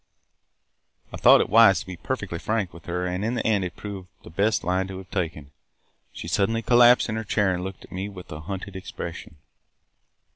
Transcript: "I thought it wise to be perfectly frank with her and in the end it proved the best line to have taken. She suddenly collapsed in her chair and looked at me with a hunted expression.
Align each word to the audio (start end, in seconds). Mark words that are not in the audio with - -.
"I 1.13 1.17
thought 1.17 1.41
it 1.41 1.49
wise 1.51 1.81
to 1.81 1.85
be 1.85 1.95
perfectly 1.95 2.39
frank 2.39 2.73
with 2.73 2.85
her 2.87 3.05
and 3.05 3.23
in 3.23 3.35
the 3.35 3.45
end 3.45 3.63
it 3.63 3.75
proved 3.75 4.09
the 4.23 4.31
best 4.31 4.63
line 4.63 4.87
to 4.87 4.97
have 4.97 5.11
taken. 5.11 5.51
She 6.11 6.27
suddenly 6.27 6.63
collapsed 6.63 7.07
in 7.07 7.17
her 7.17 7.23
chair 7.23 7.53
and 7.53 7.63
looked 7.63 7.83
at 7.85 7.91
me 7.91 8.09
with 8.09 8.31
a 8.31 8.39
hunted 8.39 8.75
expression. 8.75 9.35